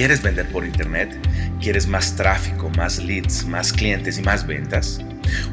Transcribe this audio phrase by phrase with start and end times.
[0.00, 1.14] ¿Quieres vender por internet?
[1.60, 4.98] ¿Quieres más tráfico, más leads, más clientes y más ventas?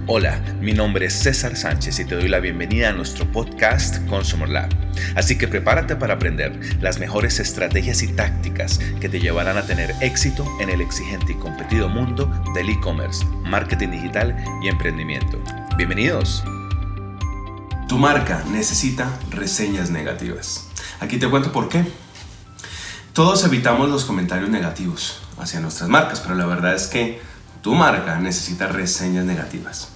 [0.06, 4.48] Hola, mi nombre es César Sánchez y te doy la bienvenida a nuestro podcast Consumer
[4.48, 4.70] Lab.
[5.16, 9.94] Así que prepárate para aprender las mejores estrategias y tácticas que te llevarán a tener
[10.00, 14.34] éxito en el exigente y competido mundo del e-commerce, marketing digital
[14.64, 15.44] y emprendimiento.
[15.76, 16.42] Bienvenidos.
[17.90, 20.70] Tu marca necesita reseñas negativas.
[21.02, 21.84] Aquí te cuento por qué.
[23.18, 27.20] Todos evitamos los comentarios negativos hacia nuestras marcas, pero la verdad es que
[27.64, 29.88] tu marca necesita reseñas negativas.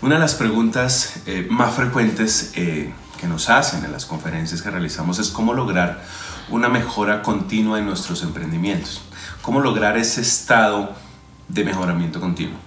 [0.00, 4.70] Una de las preguntas eh, más frecuentes eh, que nos hacen en las conferencias que
[4.70, 6.00] realizamos es cómo lograr
[6.48, 9.02] una mejora continua en nuestros emprendimientos,
[9.42, 10.94] cómo lograr ese estado
[11.48, 12.58] de mejoramiento continuo.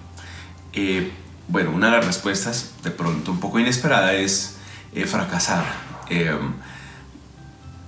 [0.74, 1.10] Eh,
[1.48, 4.56] bueno, una de las respuestas de pronto un poco inesperada es
[5.06, 5.64] fracasar.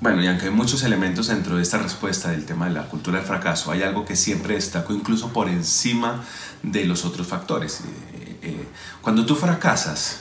[0.00, 3.18] Bueno, y aunque hay muchos elementos dentro de esta respuesta del tema de la cultura
[3.18, 6.24] del fracaso, hay algo que siempre destaco incluso por encima
[6.62, 7.80] de los otros factores.
[8.14, 8.68] Eh, eh,
[9.02, 10.20] cuando tú fracasas,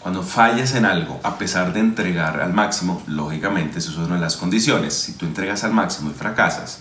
[0.00, 4.20] cuando fallas en algo, a pesar de entregar al máximo, lógicamente, eso es una de
[4.20, 6.80] las condiciones, si tú entregas al máximo y fracasas,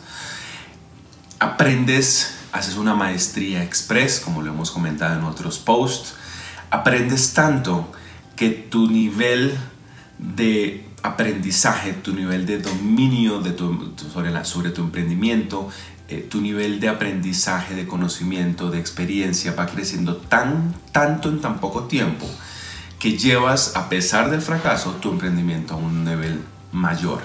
[1.37, 6.15] aprendes, haces una maestría express, como lo hemos comentado en otros posts,
[6.71, 7.91] aprendes tanto
[8.35, 9.55] que tu nivel
[10.17, 13.93] de aprendizaje, tu nivel de dominio de tu,
[14.43, 15.69] sobre, tu emprendimiento,
[16.07, 21.59] eh, tu nivel de aprendizaje, de conocimiento, de experiencia va creciendo tan, tanto en tan
[21.59, 22.27] poco tiempo
[22.99, 26.41] que llevas, a pesar del fracaso, tu emprendimiento a un nivel
[26.71, 27.21] mayor.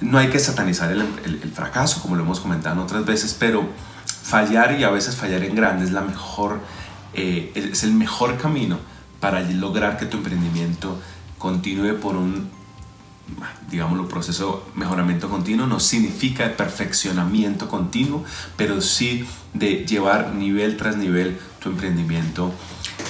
[0.00, 3.68] No hay que satanizar el, el, fracaso, como lo hemos comentado otras veces, pero
[4.06, 6.60] fallar y a veces fallar en grande es, la mejor,
[7.14, 8.78] eh, es el mejor camino
[9.18, 10.93] para lograr que tu emprendimiento
[11.44, 12.48] continúe por un,
[13.70, 15.66] digámoslo, proceso mejoramiento continuo.
[15.66, 18.24] No significa perfeccionamiento continuo,
[18.56, 22.50] pero sí de llevar nivel tras nivel tu emprendimiento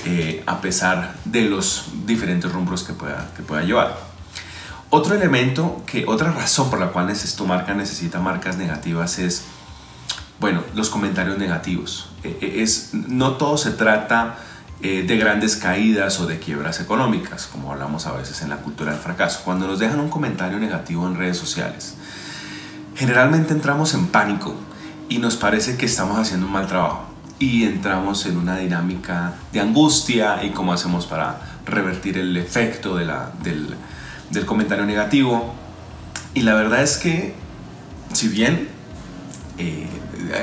[0.04, 4.00] eh, a pesar de los diferentes rumbros que pueda, que pueda llevar.
[4.90, 9.44] Otro elemento, que otra razón por la cual tu marca necesita marcas negativas es,
[10.40, 12.08] bueno, los comentarios negativos.
[12.24, 14.38] E, e, es, no todo se trata
[14.86, 18.92] eh, de grandes caídas o de quiebras económicas, como hablamos a veces en la cultura
[18.92, 19.40] del fracaso.
[19.42, 21.94] Cuando nos dejan un comentario negativo en redes sociales,
[22.94, 24.54] generalmente entramos en pánico
[25.08, 27.06] y nos parece que estamos haciendo un mal trabajo
[27.38, 33.06] y entramos en una dinámica de angustia y cómo hacemos para revertir el efecto de
[33.06, 33.74] la, del,
[34.28, 35.54] del comentario negativo.
[36.34, 37.32] Y la verdad es que,
[38.12, 38.68] si bien
[39.56, 39.88] eh,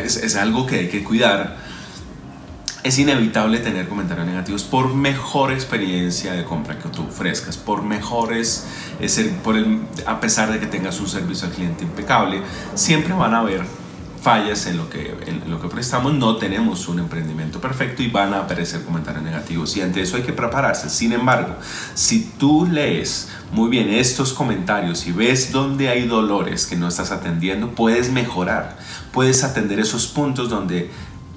[0.04, 1.58] es, es, algo que hay que cuidar,
[2.84, 8.68] es inevitable tener comentarios negativos por mejor experiencia de compra que tú ofrezcas, por mejores,
[9.44, 12.42] por el, a pesar de que tengas un servicio al cliente impecable,
[12.74, 13.62] siempre van a haber
[14.22, 18.34] fallas en lo, que, en lo que prestamos, no tenemos un emprendimiento perfecto y van
[18.36, 20.90] a aparecer comentarios negativos y ante eso hay que prepararse.
[20.90, 21.56] Sin embargo,
[21.96, 27.12] si tú lees muy bien estos comentarios y ves dónde hay dolores que no estás
[27.12, 28.78] atendiendo, puedes mejorar,
[29.12, 30.92] puedes atender esos puntos donde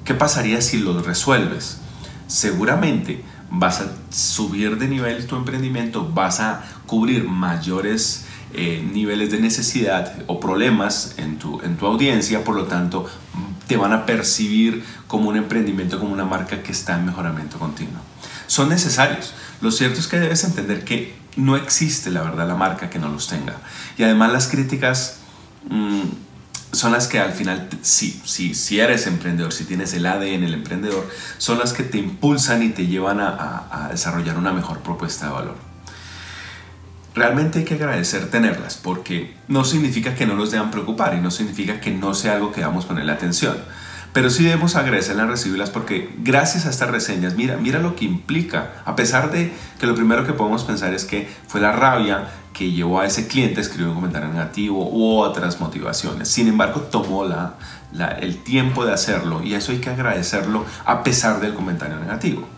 [0.04, 1.78] ¿Qué pasaría si lo resuelves?
[2.26, 9.40] Seguramente vas a subir de nivel tu emprendimiento, vas a cubrir mayores eh, niveles de
[9.40, 13.06] necesidad o problemas en tu, en tu audiencia, por lo tanto
[13.66, 18.00] te van a percibir como un emprendimiento, como una marca que está en mejoramiento continuo.
[18.46, 19.32] Son necesarios.
[19.62, 23.08] Lo cierto es que debes entender que no existe la verdad la marca que no
[23.08, 23.56] los tenga.
[23.96, 25.18] Y además las críticas...
[25.70, 26.02] Mm,
[26.74, 30.54] son las que al final, si, si, si eres emprendedor, si tienes el ADN el
[30.54, 31.08] emprendedor,
[31.38, 35.56] son las que te impulsan y te llevan a, desarrollar una mejor propuesta de valor.
[37.14, 41.30] Realmente hay que agradecer tenerlas porque no significa que no nos deban preocupar y no
[41.30, 43.56] significa que no sea algo que damos ponerle atención.
[44.12, 48.82] Pero sí debemos agradecerlas, recibirlas porque gracias a estas reseñas, mira, mira lo que implica,
[48.84, 52.70] a pesar de que lo primero que podemos pensar es que fue la rabia que
[52.70, 56.28] llevó a ese cliente a escribir un comentario negativo u otras motivaciones.
[56.28, 57.56] Sin embargo, tomó la,
[58.20, 62.48] el tiempo de hacerlo y eso hay que agradecerlo a pesar del comentario negativo.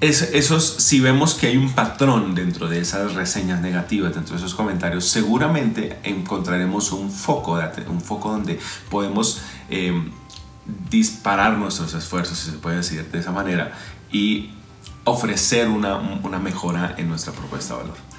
[0.00, 4.38] Es, esos, si vemos que hay un patrón dentro de esas reseñas negativas, dentro de
[4.38, 10.10] esos comentarios, seguramente encontraremos un foco, un foco donde podemos em,
[10.88, 13.72] disparar nuestros esfuerzos, si se puede decir de esa manera,
[14.10, 14.52] y
[15.04, 18.10] ofrecer una, una mejora en nuestra propuesta de valor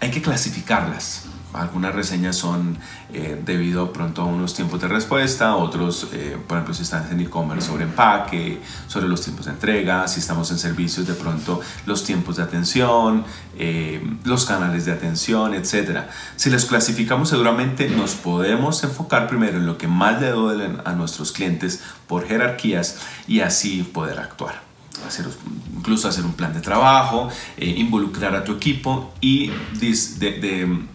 [0.00, 1.24] hay que clasificarlas.
[1.54, 2.76] algunas reseñas son
[3.12, 7.20] eh, debido pronto a unos tiempos de respuesta, otros, eh, por ejemplo, si están en
[7.20, 12.04] e-commerce sobre empaque, sobre los tiempos de entrega, si estamos en servicios, de pronto los
[12.04, 13.24] tiempos de atención,
[13.58, 16.02] eh, los canales de atención, etc.
[16.36, 20.92] Si los clasificamos seguramente nos podemos enfocar primero en lo que más le duelen a
[20.92, 24.67] nuestros clientes por jerarquías y así poder actuar.
[25.08, 25.26] Hacer,
[25.74, 27.28] incluso hacer un plan de trabajo,
[27.58, 29.50] involucrar a tu equipo y
[29.80, 30.86] de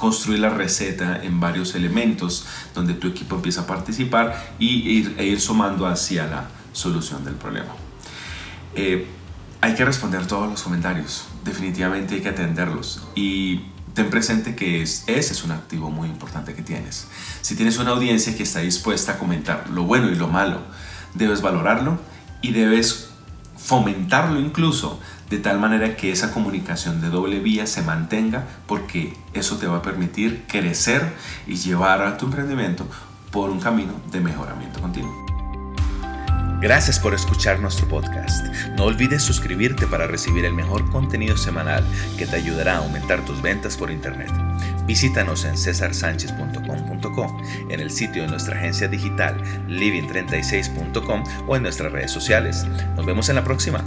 [0.00, 5.26] construir la receta en varios elementos donde tu equipo empieza a participar y ir, e
[5.26, 7.68] ir sumando hacia la solución del problema.
[8.74, 9.06] Eh,
[9.60, 15.04] hay que responder todos los comentarios, definitivamente hay que atenderlos y ten presente que es,
[15.06, 17.06] ese es un activo muy importante que tienes.
[17.42, 20.62] Si tienes una audiencia que está dispuesta a comentar lo bueno y lo malo,
[21.12, 21.98] debes valorarlo
[22.40, 23.09] y debes
[23.62, 29.58] fomentarlo incluso de tal manera que esa comunicación de doble vía se mantenga porque eso
[29.58, 31.12] te va a permitir crecer
[31.46, 32.86] y llevar a tu emprendimiento
[33.30, 35.30] por un camino de mejoramiento continuo.
[36.60, 38.46] Gracias por escuchar nuestro podcast.
[38.76, 41.84] No olvides suscribirte para recibir el mejor contenido semanal
[42.18, 44.49] que te ayudará a aumentar tus ventas por Internet.
[44.90, 47.40] Visítanos en cesarsanchez.com.co,
[47.70, 52.66] en el sitio de nuestra agencia digital living36.com o en nuestras redes sociales.
[52.96, 53.84] Nos vemos en la próxima.